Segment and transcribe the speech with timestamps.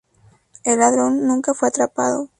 [0.63, 2.29] El ladrón nunca fue atrapado.